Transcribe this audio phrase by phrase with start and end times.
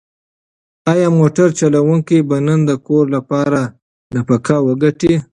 [0.91, 3.61] ایا موټر چلونکی به نن د کور لپاره
[4.15, 5.13] نفقه وګټي؟